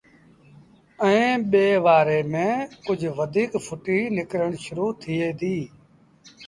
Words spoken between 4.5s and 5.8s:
شرو ٿئي ديٚ